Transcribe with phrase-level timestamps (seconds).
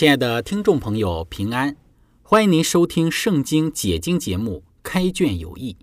[0.00, 1.76] 亲爱的听众朋友，平安！
[2.22, 5.76] 欢迎您收听《圣经解经》节目《开卷有益》。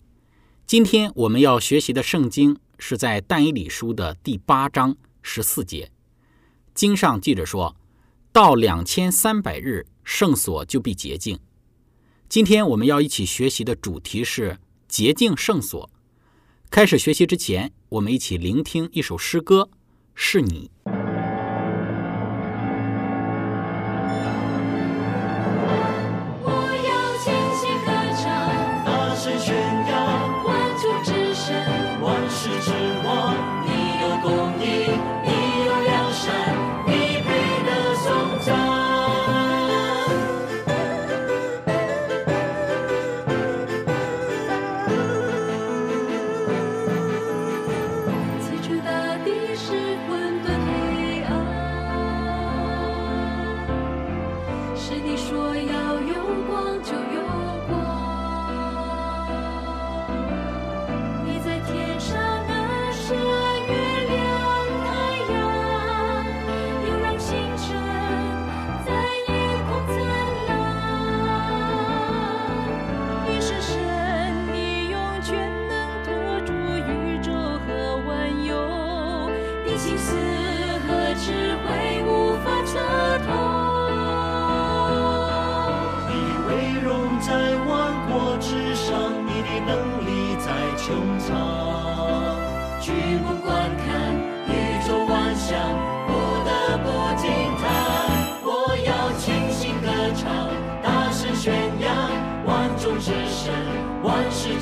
[0.65, 5.91] 今天我们要学习的圣经是在但以理书的第八章十四节。
[6.73, 7.75] 经上记着说
[8.33, 11.39] ：“到两千三百日，圣所就必洁净。”
[12.27, 14.57] 今天我们要一起学习的主题是
[14.89, 15.87] “洁净圣所”。
[16.71, 19.69] 开始学习之前，我们一起聆听一首诗歌，
[20.15, 20.71] 是你。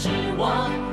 [0.06, 0.85] 是我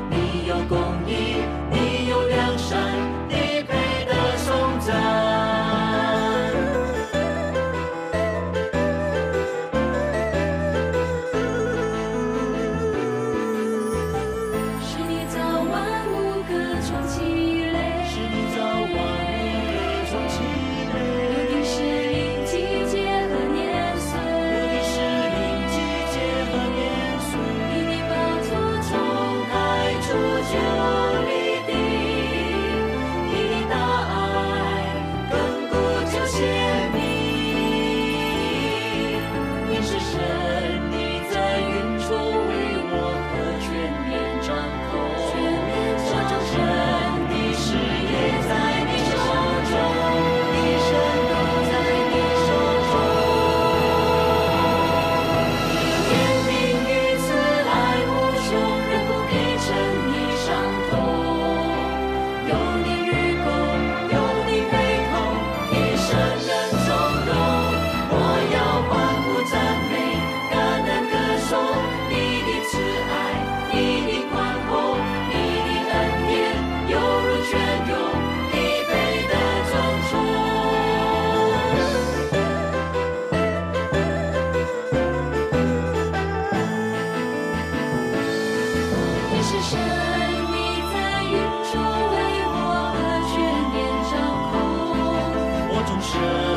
[95.84, 96.51] 众生。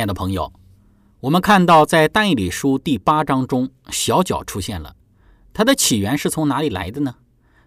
[0.00, 0.50] 亲爱的朋友，
[1.20, 4.96] 我们看到在但以理书第八章中，小角出现了，
[5.52, 7.16] 它的起源是从哪里来的呢？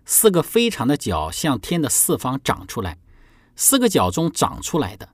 [0.03, 2.97] 四个非常的角向天的四方长出来，
[3.55, 5.09] 四个角中长出来的。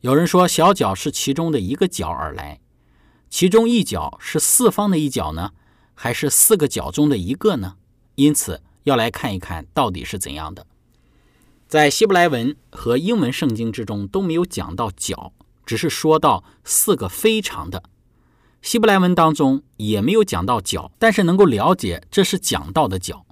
[0.00, 2.58] 有人说小角是其中的一个角而来，
[3.30, 5.52] 其中一角是四方的一角呢，
[5.94, 7.76] 还是四个角中的一个呢？
[8.16, 10.66] 因此要来看一看到底是怎样的。
[11.68, 15.32] 在希伯来文和英文圣经之中都没有讲到角，
[15.64, 17.82] 只是说到四个非常的。
[18.60, 23.26] 希伯来文当中也没有讲到角，但是能够了解这是讲到的角。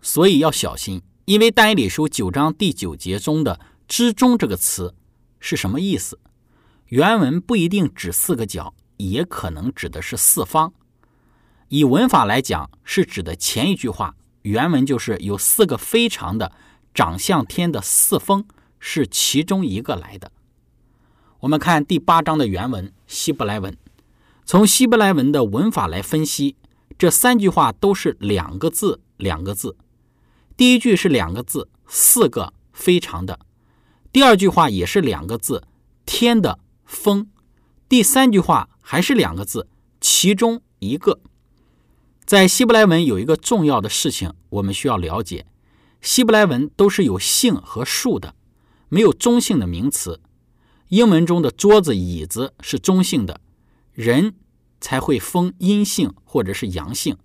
[0.00, 4.94] 所以要小心，因为但以理书九章第九节中的“之中”这个词
[5.38, 6.18] 是什么意思？
[6.86, 10.72] 原文不一定指四个角，也可能指的是四方。
[11.68, 16.52] 以文法来讲，是指的前一句话，原文就是有四个非常的
[16.92, 18.44] 长向天的四风，
[18.80, 20.32] 是其中一个来的。
[21.42, 23.76] 我们看第八章的原文希伯来文，
[24.44, 26.54] 从希伯来文的文法来分析，
[26.96, 29.76] 这三句话都是两个字，两个字。
[30.56, 33.40] 第一句是两个字，四个非常的；
[34.12, 35.64] 第二句话也是两个字，
[36.06, 37.24] 天的风；
[37.88, 39.66] 第三句话还是两个字，
[40.00, 41.18] 其中一个。
[42.24, 45.46] 在希伯来文有一个重要的事情，我们需要了解：
[46.00, 48.36] 希伯来文都是有性和数的，
[48.88, 50.20] 没有中性的名词。
[50.92, 53.40] 英文中的桌子、椅子是中性的，
[53.94, 54.34] 人
[54.78, 57.16] 才会封阴性或者是阳性。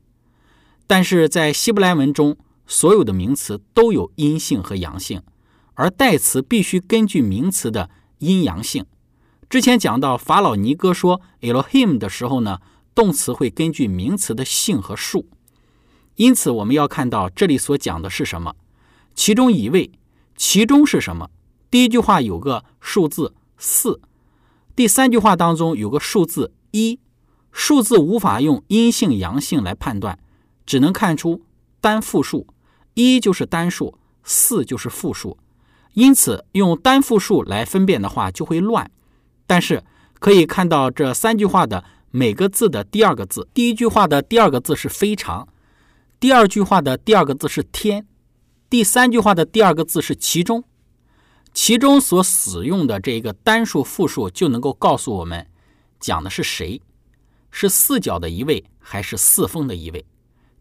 [0.88, 5.22] 但是在希伯来文中，所有的名词都有阴性和阳性，
[5.74, 8.86] 而代词必须根据名词的阴阳性。
[9.50, 12.60] 之前讲到法老尼哥说 Elohim 的时候呢，
[12.96, 15.28] 动词会根据名词的性和数。
[16.16, 18.56] 因此，我们要看到这里所讲的是什么？
[19.14, 19.92] 其中一位，
[20.38, 21.30] 其中是什么？
[21.70, 24.00] 第一句话有个数字四，
[24.76, 27.00] 第三句话当中有个数字一。
[27.52, 30.20] 数字无法用阴性阳性来判断，
[30.66, 31.42] 只能看出
[31.82, 32.46] 单复数。
[32.94, 35.38] 一就是单数，四就是复数，
[35.94, 38.92] 因此用单复数来分辨的话就会乱。
[39.48, 39.84] 但是
[40.20, 45.48] 可以看到这三句话的每个字的第二个字，第一句话的第二个字是非常，
[46.20, 48.06] 第二句话的第二个字是天，
[48.70, 50.64] 第三句话的第二个字是其中，
[51.58, 55.48] 其中所使用的这一个单数复数就能够告诉我们
[56.00, 56.80] 讲的是谁，
[57.50, 60.06] 是四角的一位还是四风的一位。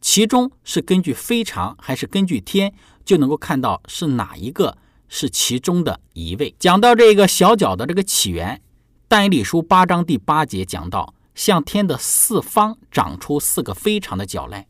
[0.01, 2.73] 其中是根据非常还是根据天，
[3.05, 6.57] 就能够看到是哪一个是其中的一位。
[6.59, 8.63] 讲到这个小角的这个起源，
[9.07, 14.67] 但以理书八章第八节讲到，向天的四方长出四个非常的角来。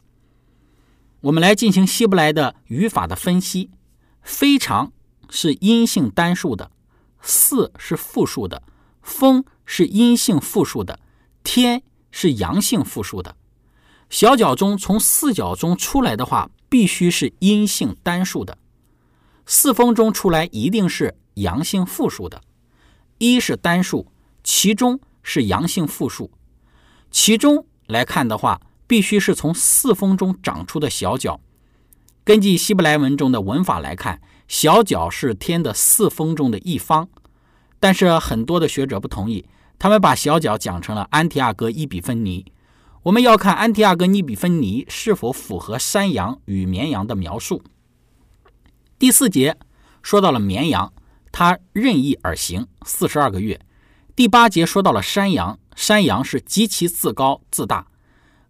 [1.20, 3.70] 我们来进行希伯来的语法的分析，
[4.22, 4.92] 非常
[5.28, 6.70] 是阴性单数的，
[7.20, 8.62] 四是复数的，
[9.02, 11.00] 风是阴性复数的，
[11.42, 13.36] 天是阳性复数的。
[14.08, 18.56] 小角中从四角中出来的话，必须是阴性单数的；
[19.44, 22.40] 四风中出来一定是阳性复数的。
[23.18, 24.12] 一是单数，
[24.44, 26.30] 其中是阳性复数。
[27.10, 31.40] 其中来看的话，必须是从四风中长出的小角。
[32.24, 37.08] 根据希伯来文中的文法来看，小角是天的四风中的一方。
[37.78, 39.46] 但是很多的学者不同意，
[39.78, 42.52] 他们把小角讲成了安提阿哥伊比芬尼。
[43.02, 47.62] 我们要看安提阿哥尼比芬尼是否符合山羊与绵羊的描述。
[48.98, 49.56] 第四节
[50.02, 50.92] 说到了绵羊，
[51.30, 53.60] 它任意而行四十二个月。
[54.16, 57.86] 第八节说到了山羊，山羊是极其自高自大。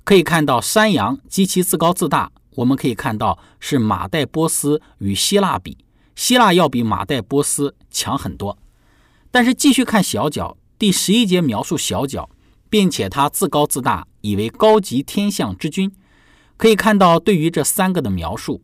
[0.05, 5.77] 可以看到山羊极其自高自大，我们可以看到是马代波斯与希腊比，
[6.17, 8.59] 希腊要比马代波斯强很多。
[9.31, 12.29] 但是继续看小角，第十一节描述小角。
[12.69, 15.93] 并且他自高自大，以为高级天象之君。
[16.57, 18.61] 可以看到，对于这三个的描述，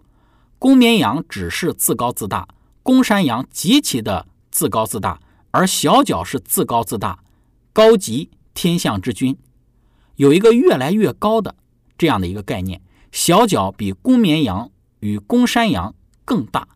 [0.59, 2.49] 公绵羊只是自高自大，
[2.83, 5.21] 公山羊极其的自高自大，
[5.53, 7.23] 而小角是自高自大，
[7.73, 9.39] 高级天象之君，
[10.17, 11.55] 有一个越来越高的
[11.97, 12.83] 这样的一个概念。
[13.13, 15.95] 小角比公绵羊与公山羊
[16.25, 16.67] 更大，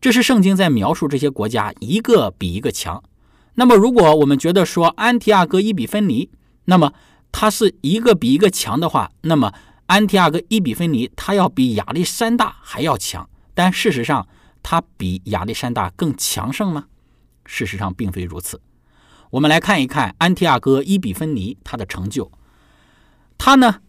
[0.00, 3.02] 这是圣经在描述这些国家一个比一个强。
[3.54, 6.30] 那么，如果我们觉得说安提阿哥伊比芬尼，
[6.66, 6.92] 那么
[7.32, 9.52] 它是一个比一个强的话，那么
[9.86, 14.28] 安提阿哥伊比芬尼它要比亚历山大还要强，但事实上
[14.62, 16.84] 它比亚历山大更强盛吗？
[17.46, 18.60] 事实上并非如此。
[19.30, 22.30] 我们来看一看安提阿哥伊比芬尼他的成就。
[23.38, 23.80] 他呢，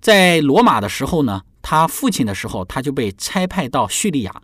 [0.00, 4.42] 在罗马的时候呢，他父亲的时候他就被差派到叙利亚。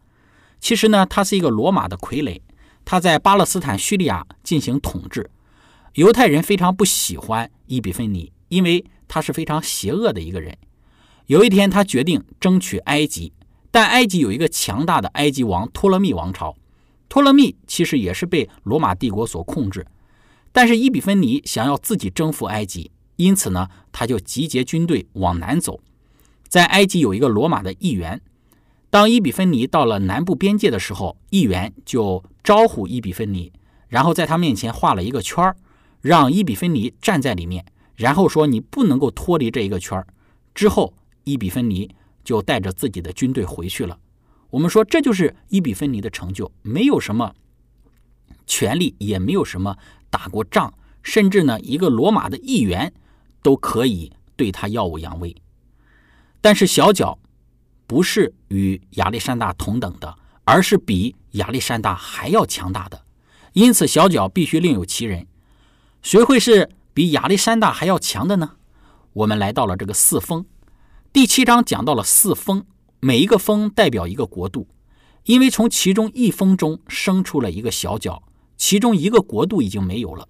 [0.64, 2.40] 其实呢，他是一个罗马的傀儡，
[2.87, 5.30] 他在巴勒斯坦叙利亚进行统治。
[5.92, 10.56] 犹太人非常不喜欢伊比芬尼，因为他是非常邪恶的一个人。
[11.26, 13.35] 有一天，他决定争取埃及，
[13.71, 16.56] 但埃及有一个强大的埃及王托勒密王朝。
[17.11, 19.87] 托勒密其实也是被罗马帝国所控制，
[20.50, 25.78] 但是伊比芬尼想要自己征服埃及，因此呢，他就集结军队往南走。
[26.49, 28.18] 在埃及有一个罗马的议员，
[28.94, 33.52] 当伊比芬尼到了南部边界的时候，议员就招呼伊比芬尼，
[33.88, 35.56] 然后在他面前画了一个圈儿，
[36.00, 40.06] 让伊比芬尼站在里面，然后说你不能够脱离这一个圈儿。
[40.54, 40.94] 之后。
[41.24, 41.90] 伊比芬尼
[42.22, 43.98] 就带着自己的军队回去了。
[44.50, 47.34] 我们说，这就是伊比芬尼的成就，没有什么
[48.46, 49.76] 权力，也没有什么
[50.10, 50.72] 打过仗，
[51.02, 52.92] 甚至呢，一个罗马的议员
[53.42, 55.34] 都可以对他耀武扬威。
[56.42, 57.18] 但是小脚
[57.86, 63.02] 不是与亚历山大同等的，而是比亚历山大还要强大的。
[63.52, 65.26] 因此，小脚必须另有其人。
[66.02, 68.52] 谁会是比亚历山大还要强的呢？
[69.12, 70.44] 我们来到了这个四峰。
[71.12, 72.64] 第七章讲到了四封，
[73.00, 74.66] 每一个封代表一个国度，
[75.24, 78.22] 因为从其中一封中生出了一个小角，
[78.56, 80.26] 其中一个国度已经没有了，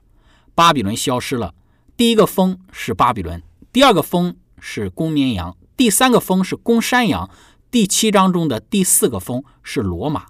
[0.55, 1.55] 巴比伦消失了。
[1.97, 3.43] 第一个封是巴比伦，
[3.73, 7.31] 第二个封是公绵羊，第三个峰是公山羊，
[7.71, 10.27] 第七章中的第四个峰是罗马。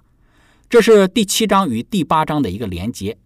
[0.69, 3.17] 这是第七章与第八章的一个连接。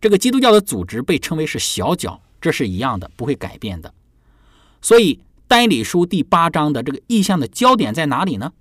[0.00, 3.94] 这个基督教的组织被称为是小角，这是一样的，不会改变的。
[4.80, 5.20] 所以。
[5.50, 8.52] 单理书第八章的这个意象的焦点在哪里呢？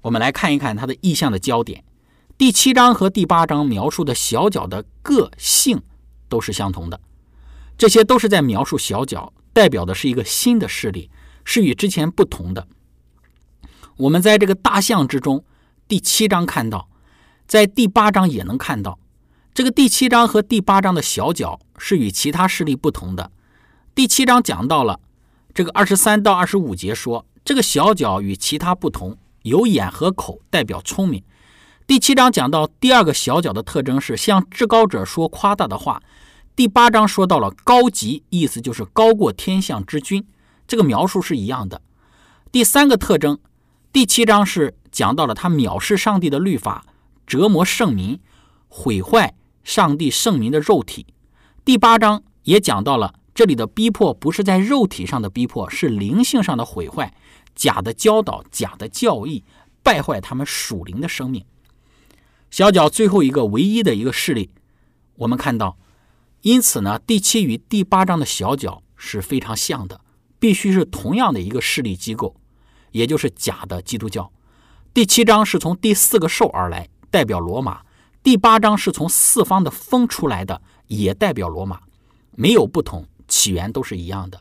[0.00, 1.84] 我们来看一看它的意象的焦点。
[2.38, 5.82] 第七章和第八章描述的小角的个性
[6.26, 6.98] 都是相同的，
[7.76, 11.10] 这些都是在描述小角，代表的是一个新的势力，
[11.50, 12.68] 是与之前不同的。
[13.96, 15.42] 我们在这个大象之中，
[15.88, 16.90] 第七章看到，
[17.46, 18.98] 在第八章也能看到，
[19.54, 23.32] 这个第七章和第八章的小角是与其他势力不同的。
[23.94, 25.00] 第七章讲到了。
[25.54, 31.24] 这个二十三到二十五节说，这个小角与其他不同，有眼和口，代表聪明。
[31.86, 36.02] 第七章讲到第二个小角的特征是向至高者说夸大的话。
[36.54, 40.24] 第八章说到了高级，意思就是高过天象之君，
[40.68, 41.82] 这个描述是一样的。
[42.52, 43.40] 第三个特征，
[43.92, 46.86] 第七章是讲到了他藐视上帝的律法，
[47.26, 48.20] 折磨圣民，
[48.68, 49.34] 毁坏
[49.64, 51.06] 上帝圣民的肉体。
[51.64, 53.14] 第八章也讲到了。
[53.34, 57.14] 这里的逼迫不是在肉体上的逼迫，是灵性上的毁坏，
[57.54, 59.44] 假的教导、假的教义，
[59.80, 61.44] 败坏他们属灵的生命。
[62.50, 64.50] 小角最后一个唯一的一个事例，
[65.18, 65.78] 我们看到，
[66.40, 70.00] 因此呢，第七与第八章的小角是非常像的，
[70.38, 72.34] 必须是同样的一个势力机构，
[72.92, 74.30] 也就是假的基督教。
[74.94, 77.82] 第七章是从第四个兽而来，代表罗马；
[78.22, 81.80] 第八章是从四方的风出来的，也代表罗马，
[82.32, 83.06] 没有不同。
[83.28, 84.40] 起源都是一样的，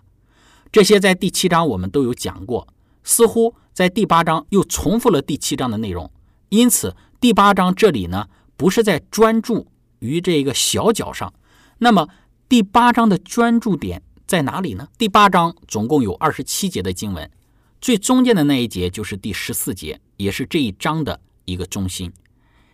[0.72, 2.66] 这些在第七章我们都有讲过，
[3.04, 6.10] 似乎在第八章又重复了第七章的内容。
[6.48, 9.68] 因此，第八章这里呢不是在专注
[10.00, 11.34] 于这个小角上。
[11.80, 12.08] 那么，
[12.48, 14.90] 第八章的专注点在哪里呢？
[14.98, 17.32] 第八章总共有二十七节的经文，
[17.80, 22.12] 最中间的那一节就是第十四节，也是这一章的一个中心。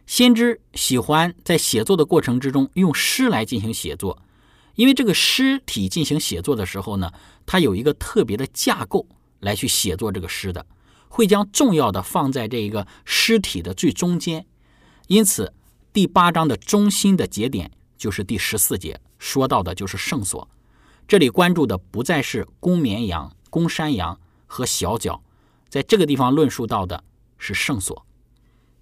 [0.08, 4.20] 先知喜欢在写作的过程之中用诗来进行写作。
[4.74, 7.12] 因为这个诗体进行写作的时候呢，
[7.46, 9.08] 它有一个特别的架构
[9.40, 10.66] 来去写作这个诗的，
[11.08, 14.48] 会将重要的放在这一个诗体的最中间。
[15.06, 15.54] 因此，
[15.94, 20.50] 第八章的中心的节点就是第十四节，说到的就是圣所。
[21.14, 25.22] 这里关注的不再是公绵羊、公山羊和小角，
[25.70, 27.04] 在这个地方论述到的
[27.38, 28.04] 是圣所。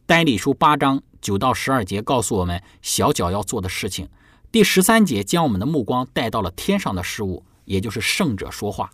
[0.06, 4.08] 单理书八章九到十二节告诉我们小角要做的事情。
[4.50, 8.92] 第十三节将我们的目光带到了天上的事物，也就是圣者说话。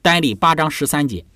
[0.00, 1.26] 单里八章十三节，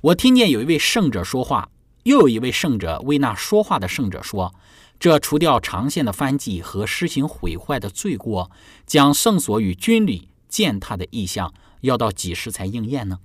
[0.00, 1.70] 我听见有一位圣者说话，
[2.04, 4.54] 又有一位圣者为那说话的圣者说
[5.00, 8.52] ：“这除掉长线的翻记和施行毁坏的罪过，
[8.86, 13.18] 将圣所与军旅践踏的意象，要到几时才应验呢？”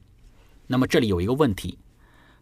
[0.67, 1.77] 那么这里有一个问题：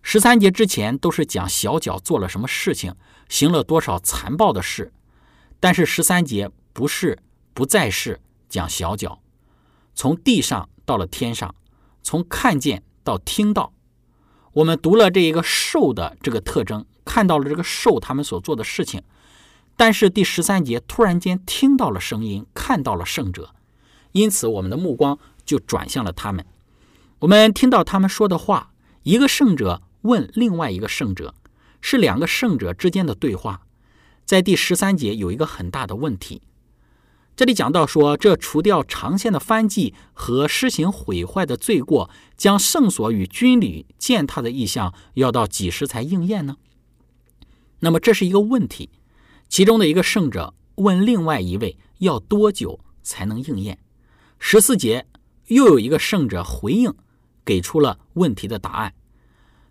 [0.03, 2.93] 十三节之前都是讲小脚做了什么事情，
[3.27, 4.93] 行了多少残暴的事，
[5.59, 6.51] 但是十三节。
[6.75, 7.17] 不是，
[7.53, 9.21] 不再是讲小脚，
[9.93, 11.55] 从地上到了天上，
[12.03, 13.71] 从看见到听到。
[14.51, 19.01] 我们读了这一个兽的这个特征，看到了这个兽他们所做的事情。
[19.77, 23.54] 但是第十三节突然间听到了声音，看到了圣者，
[24.15, 26.45] 因此我们的目光就转向了他们。
[27.19, 28.71] 我们听到他们说的话，
[29.03, 31.35] 一个圣者问另外一个圣者，
[31.81, 33.63] 是两个圣者之间的对话。
[34.23, 36.41] 在第十三节有一个很大的问题。
[37.35, 46.55] 这里讲到说，这除掉长线的藩纪和施行毁坏的罪过，将圣所与军旅践踏的意象，要到几时才应验呢？
[47.79, 48.89] 那么这是一个问题。
[49.49, 53.77] 其中的一个圣者问另外一位，要多久才能应验？
[54.47, 55.07] 十四节
[55.47, 56.93] 又有一个圣者回应，
[57.43, 58.93] 给出了问题的答案。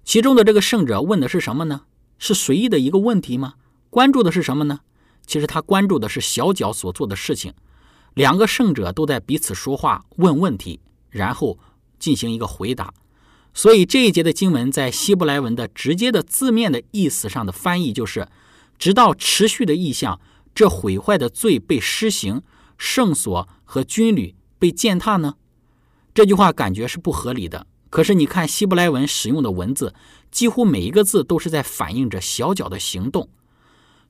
[0.02, 1.82] 其中的这个圣者问的是什么呢？
[2.18, 3.54] 是随意的一个问题吗？
[3.88, 4.80] 关注的是什么呢？
[5.28, 7.54] 其实他关注的是小脚所做的事情。
[8.14, 11.56] 两个圣者都在彼此说话、问问题，然后
[12.00, 12.92] 进行一个回答。
[13.54, 18.26] 所以这一节的经文在希伯来文的直接的字面的意思上的翻译就是：
[18.76, 20.20] 直到持续的意象，
[20.52, 22.42] 这毁坏的罪被施行，
[22.76, 25.36] 圣所和军旅被践踏呢？
[26.14, 27.66] 这句话感觉是不合理的。
[27.90, 29.94] 可是你看希伯来文使用的文字，
[30.30, 33.28] 几乎每一个字都是在反映着小脚的行动。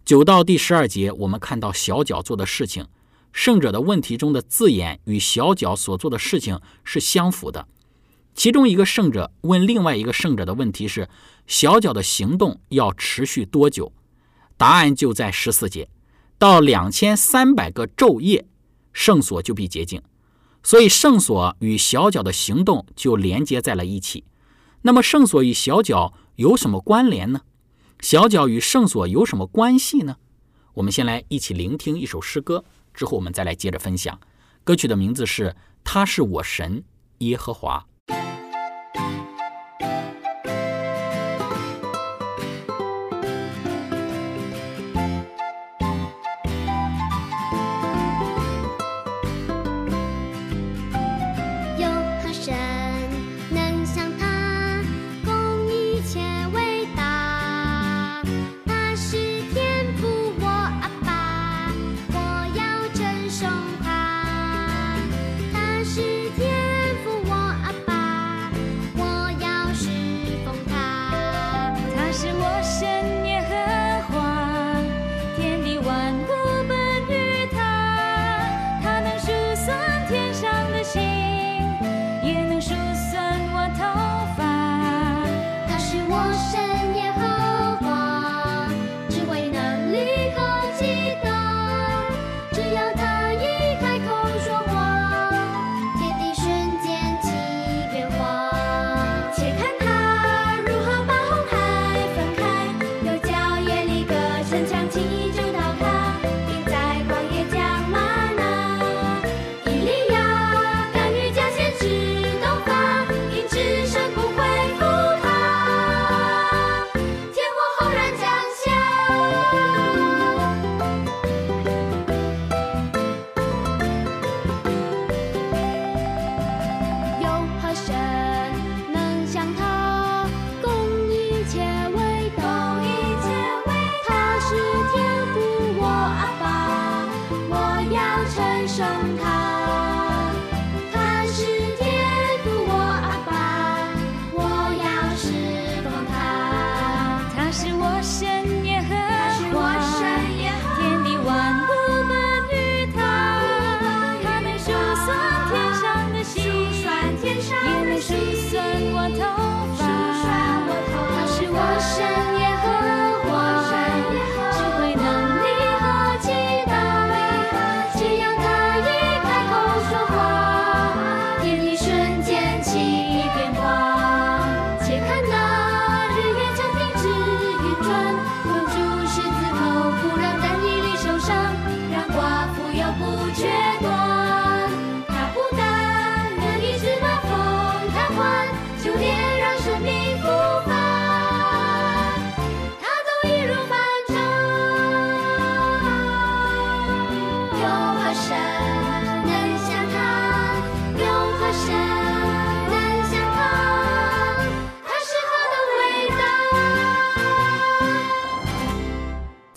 [0.04, 2.86] 九到第十二节，我们看到小脚做的事情。
[3.32, 7.66] 圣者的问题中的字眼与小脚所做的事情是相符的。
[8.34, 11.08] 其中一个圣者问另外一个圣者的问题是：
[11.46, 13.92] 小脚的行动要持续多久？
[14.56, 15.88] 答案就在十四节，
[16.38, 18.46] 到两千三百个昼夜，
[18.92, 20.00] 圣所就必洁净。
[20.64, 24.24] 所以圣所与小脚的行动就连接在了一起。
[24.82, 27.42] 那么圣所与小脚有什么关联呢？
[28.00, 30.16] 小脚与圣所有什么关系呢？
[30.72, 34.18] 我们先来一起聆听一首诗歌，之后我们再来接着分享。
[34.64, 35.50] 歌曲的名字是
[35.84, 36.82] 《他是我神
[37.18, 37.86] 耶和华》。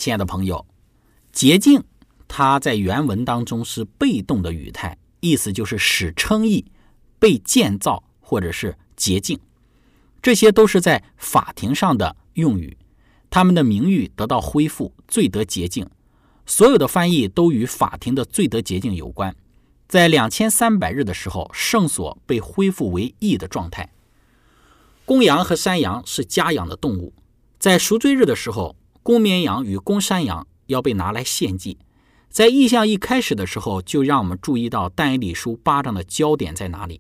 [0.08, 0.66] 亲爱的朋友，
[1.34, 1.84] 洁净，
[2.30, 6.64] 它在原文当中是被动的语态，意思就是使称义、
[7.20, 9.38] 被建造或者是洁净，
[10.22, 12.78] 这些都是在法庭上的用语。
[13.30, 15.86] 他们的名誉得到恢复，罪得洁净。
[16.46, 19.36] 所有的翻译都与法庭的罪得洁净有关。
[19.90, 23.92] 在两千三百日的时候，圣所被恢复为义的状态。
[25.04, 27.14] 公羊和山羊是家养的动物，
[27.60, 28.77] 在赎罪日的时候。
[29.08, 31.78] 公绵羊与公山羊要被拿来献祭，
[32.30, 37.00] 在意象一开始的时候，就让我们注意到但以理书八章的焦点在哪里。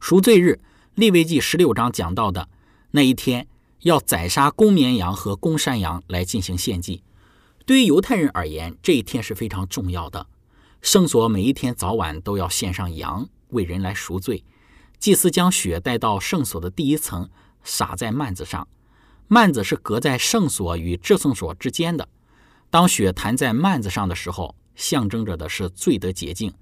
[0.00, 0.58] 赎罪日，
[0.96, 2.48] 利未记十六章讲到的
[2.90, 3.46] 那一天，
[3.82, 7.04] 要宰杀公绵羊和公山羊来进行献祭。
[7.64, 10.26] 对于犹太人而言，这一天是非常重要的。
[10.82, 14.42] 圣所每一天早晚都要献上羊，为人来赎罪。
[14.98, 17.30] 祭司将血带到圣所的第一层，
[17.62, 18.66] 撒在幔子上。
[19.28, 22.08] 幔子是隔在圣所与至圣所之间的。
[22.70, 26.52] 当血弹在幔子上的时候，象征着的是罪得洁净。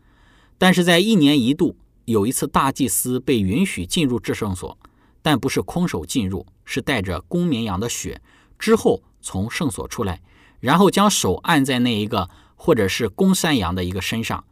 [0.58, 4.78] 但是在一年一度，有一次大祭司被允许进入至圣所，
[5.20, 8.20] 但不是空手进入，是带着公绵羊的血，
[8.58, 10.20] 之后从圣所出来，
[10.60, 12.28] 然后将手按在那一个。
[12.64, 14.44] 或者是公山羊的一个身上，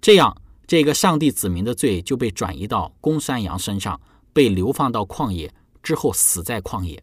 [0.00, 4.00] 这样这个上帝子民的罪就被转移到公山羊身上，
[4.32, 5.52] 被流放到旷野
[5.82, 7.02] 之后死在旷野。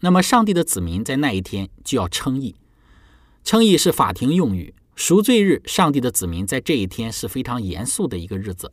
[0.00, 2.54] 那么上帝的子民在那一天就要称义，
[3.44, 4.74] 称义是法庭用语。
[4.94, 8.72] 赎罪日，上帝的子民在这一天是非常严肃的一个日子，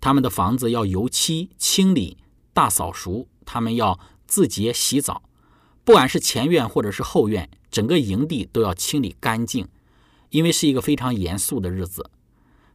[0.00, 2.16] 他们的房子要油漆、清理、
[2.52, 5.22] 大扫除，他们要自洁洗澡，
[5.84, 9.66] 不管是前院或者是后院，整个营地都要清理干净。
[10.30, 12.10] 因为是一个非常严肃的日子，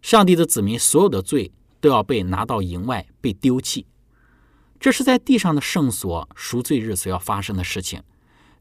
[0.02, 3.86] 上帝的子民所有的罪都要被拿到营外被丢弃，
[4.84, 8.04] 这是在地上的圣所赎罪日所要发生的事情。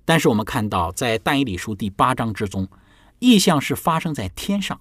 [0.04, 2.68] 但是我们看到，在但以理书第八章之中，
[3.18, 4.80] 意象是发生在天上，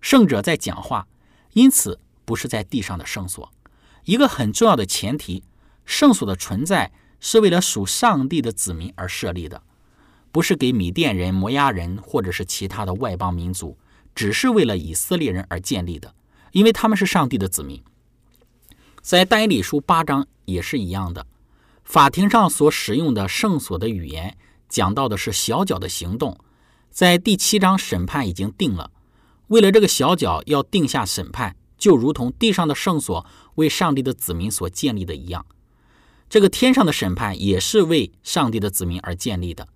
[0.00, 1.06] 圣者在讲话，
[1.52, 3.52] 因此不是在地上的圣所。
[4.02, 5.44] 一个很重要的前提，
[5.84, 9.62] 圣所的存在是为了属上帝的子民而设立的。
[10.32, 13.78] 不是给米甸人、摩押人或者是其他的外邦民族，
[14.12, 16.12] 只是为了以色列人而建立的，
[16.50, 17.80] 因为他们是上帝的子民。
[19.00, 21.26] 在但以理书八章也是一样的，
[21.84, 24.36] 法庭上所使用的圣所的语言，
[24.68, 26.38] 讲到的是小脚的行动。
[26.90, 28.90] 在第七章审判已经定了，
[29.48, 33.26] 为了这个小脚要定下审判，就如同地上的圣所
[33.56, 35.44] 为上帝的子民所建立的一样，
[36.28, 39.68] 这个天上的审判也是为上帝的子民而建立的。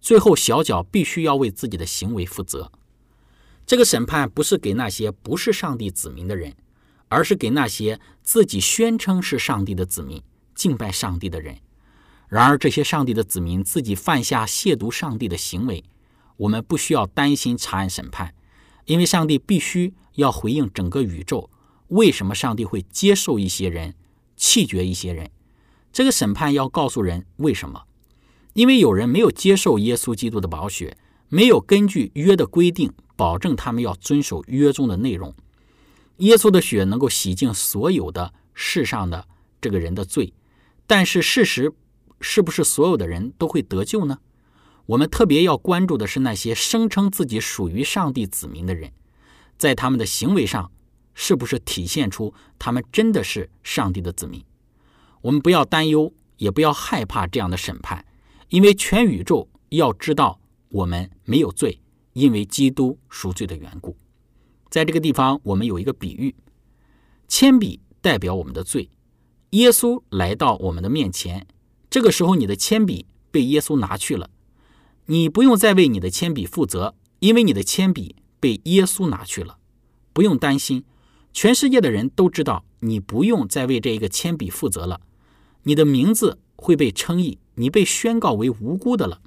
[0.00, 2.70] 最后，小脚必须要为自己的行为负责。
[3.66, 6.54] 这个审判不是给那些不是上帝子民的人，
[7.08, 10.22] 而是给那些自己宣称是上帝的子民、
[10.54, 11.58] 敬拜上帝的人。
[12.28, 15.84] 然而，这些上帝的子民自己犯下亵渎上帝的行为，
[16.36, 18.34] 我们不需要担心查案审判，
[18.86, 21.48] 因为上帝必须要回应整个宇宙。
[21.88, 23.94] 为什么上帝会接受一些人，
[24.36, 25.30] 弃绝一些人？
[25.92, 27.84] 这个审判要告诉人为什么。
[28.54, 30.96] 因为有人没有接受耶稣基督的宝血，
[31.28, 35.32] 没有根据约的规定保证他们要遵守约中的内容。
[36.18, 39.26] 耶稣的血能够洗净所有的世上的
[39.60, 40.32] 这个人的罪，
[40.86, 41.72] 但是事实
[42.20, 44.18] 是不是所有的人都会得救呢？
[44.86, 48.92] 我们特别要关注的是那些声称自己属于上帝子民的人，
[49.58, 50.70] 在他们的行为上
[51.12, 54.44] 是不是体现出他们真的是上帝的子民？
[55.22, 58.04] 我们不要担忧，也不要害怕这样的审判。
[58.48, 61.80] 因为全宇宙要知道我们没有罪，
[62.12, 63.96] 因为基督赎罪的缘故。
[64.68, 66.34] 在这个地方，我们有一个比喻：
[67.28, 68.90] 铅笔代表我们的罪，
[69.50, 71.46] 耶稣来到我们的面前，
[71.88, 74.30] 这个时候你的铅笔被耶稣拿去了，
[75.06, 79.58] 你不用再为你的铅笔负责，因为你的铅笔被耶稣拿去了，
[80.12, 80.84] 不用担心。
[81.32, 85.00] 全世界的人都知道你不用再为这一个铅笔负责了，
[85.64, 87.38] 你的名字会被称义。
[87.58, 89.22] 你被宣告为无辜的了，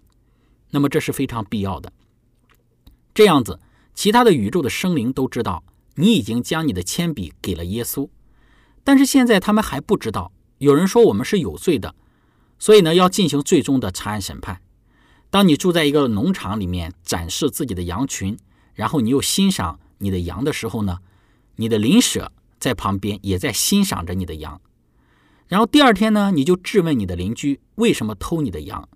[0.69, 1.91] 那么这是非常必要的。
[3.12, 3.60] 这样子，
[3.99, 5.62] 其他的宇宙的生灵都知道
[5.95, 8.07] 你已经将你的铅笔给了耶稣，
[8.81, 10.31] 但是现在他们还不知道。
[10.59, 11.93] 有人说我们是有罪的，
[12.57, 14.62] 所以呢要进行最终的查案审判。
[15.29, 18.38] 当你住在一个农场里面展示自己的羊群，
[18.73, 20.99] 然后你又欣赏你的羊的时候呢，
[21.57, 24.62] 你的邻舍在旁边也在欣赏着你的羊。
[25.49, 28.88] 然后第二天呢，你就质问你的邻居为什么偷你的羊，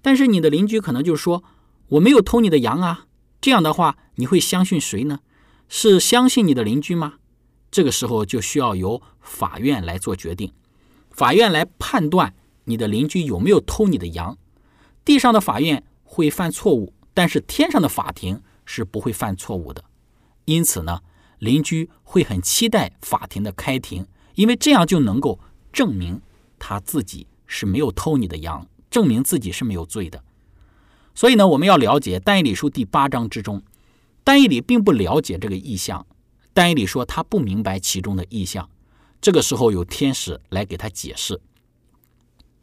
[0.00, 1.42] 但是你的邻居可能就说
[1.88, 3.06] 我没有偷你的羊啊。
[3.44, 5.18] 这样的话，你会相信谁呢？
[5.68, 7.16] 是相信你的邻居吗？
[7.70, 10.50] 这个时候就需要由法院来做决定，
[11.10, 14.38] 法院来判断你的邻居有没有偷你的羊。
[15.04, 19.84] 地上的法院会犯错误，但是天上的法庭是不会犯错误的。
[20.46, 21.02] 因此呢，
[21.38, 25.38] 邻居会很期待法庭的开庭，因为这样就能够。
[25.70, 26.18] 证明
[26.58, 30.24] 他自己是没有偷你的羊，证明自己是没有罪的。
[31.14, 33.62] 所以呢，我们要了解《但以理书》第八章之中，
[34.24, 36.06] 但以理并不了解这个意象。
[36.52, 38.68] 但以理说他不明白其中的意象。
[39.20, 41.40] 这个时候有天使来给他解释。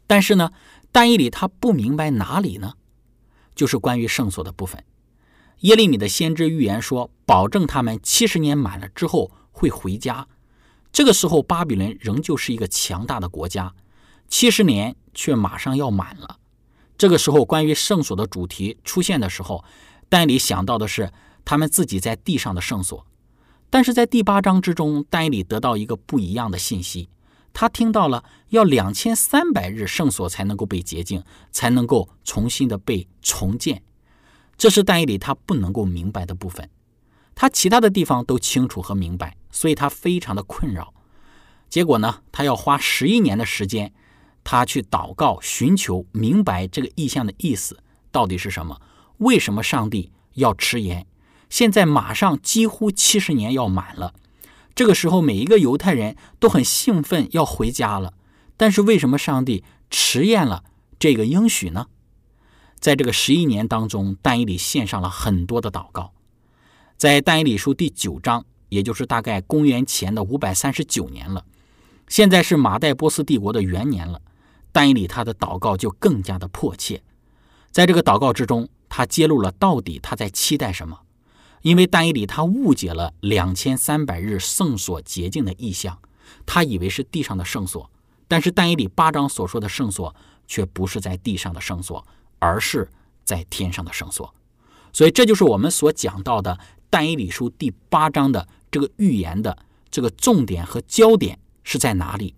[0.06, 0.50] 但是呢，
[0.90, 2.74] 但以理他不明白哪里呢？
[3.54, 4.82] 就是关于圣所的部分。
[5.60, 10.26] 耶利米的先知预言说，保证他们七十年满了之后会回家。
[10.90, 13.74] 这个时候，巴比伦仍旧是一个强大的国家，
[14.28, 16.38] 七十年却马上要满了。
[16.96, 19.64] 这个时候，关于圣所的主题出现的时候，
[20.08, 21.12] 丹里想到的是
[21.44, 23.06] 他们自己在地上的圣所。
[23.70, 27.08] 但是在第八章之中，丹里得到一个不一样的信息，
[27.52, 33.82] 他听到了要两千三百日圣所才能够被洁净，才能够重新的被重建。
[34.58, 36.68] 这是丹里他不能够明白的部分。
[37.34, 40.92] 他其他的地方都清楚和明白，所以他非常的困扰。
[41.70, 43.94] 结果呢，他要花十一年的时间，
[44.44, 48.80] 他去祷告，寻求明白这个意象的意思到底是什么？
[49.18, 51.06] 为什么上帝要迟延？
[51.48, 54.14] 现在马上几乎七十年要满了，
[54.74, 58.14] 这个时候每一个犹太人都很兴奋要回家了，
[58.56, 60.64] 但是为什么上帝迟延了
[60.98, 61.86] 这个应许呢？
[62.80, 66.12] 在这个十一年当中，但以理献上了很多的祷告。
[66.96, 71.44] 在但以理书第九章，也就是大概公元前的五百三十九年了，
[72.08, 74.20] 现在是马代波斯帝国的元年了。
[74.72, 77.02] 但以理他的祷告就更加的迫切，
[77.70, 81.00] 在这个祷告之中，他揭露了到底他在期待什么。
[81.60, 85.98] 因为但以理他误解了两千三百日圣所洁净的意象，
[86.44, 87.88] 他以为是地上的圣所，
[88.26, 90.12] 但是但以理八章所说的圣所
[90.48, 92.04] 却不是在地上的圣所，
[92.40, 92.90] 而是
[93.24, 94.34] 在天上的圣所。
[94.92, 96.58] 所以这就是我们所讲到的。
[96.90, 99.56] 但以理书第八章的这个预言的
[99.90, 102.34] 这个重点和焦点是在哪里？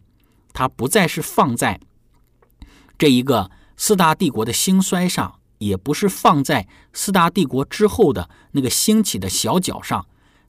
[0.53, 1.81] 它不再是放在
[2.99, 10.07] 这一个四大帝国的兴衰上，也不是放在四大帝国之后的那个兴起的小角上。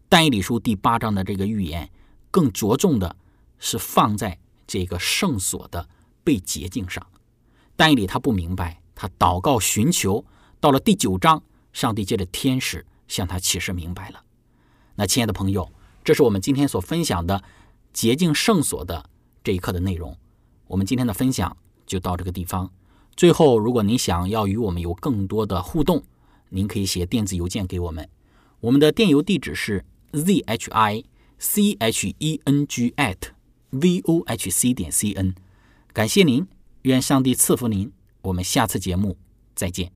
[0.08, 1.89] 但以理书第八章的这个预言
[2.31, 3.15] 更着重的
[3.60, 5.89] 是放在这个圣所的
[6.23, 7.05] 被洁净上。
[7.75, 10.25] 但以理他不明白，他祷告寻求，
[10.60, 12.86] 到了第九章，上帝借着天使。
[13.08, 14.23] 向他启示明白了。
[14.95, 15.71] 那亲爱的朋友，
[16.03, 17.43] 这是我们今天所分享的
[17.93, 19.08] 洁净圣所的
[19.43, 20.17] 这一课的内容。
[20.65, 21.55] 我们今天的分享
[21.86, 22.71] 就到这个地方。
[23.15, 26.04] 最后，如果您想要与我们有更多的互动，
[26.50, 28.10] 您可以写电子邮件给我们。
[28.60, 31.04] 我们的电邮地址是 z h i
[31.38, 33.17] c h e n g at
[33.69, 35.34] v o h c 点 c n。
[35.93, 36.45] 感谢您，
[36.82, 37.91] 愿上帝赐福您。
[38.24, 39.17] 我们下次节目
[39.54, 39.94] 再见。